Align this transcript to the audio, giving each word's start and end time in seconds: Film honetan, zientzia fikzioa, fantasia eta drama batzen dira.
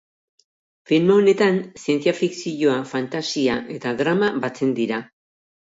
Film 0.91 1.11
honetan, 1.15 1.59
zientzia 1.83 2.15
fikzioa, 2.21 2.79
fantasia 2.95 3.61
eta 3.79 3.95
drama 4.03 4.35
batzen 4.47 4.77
dira. 4.83 5.03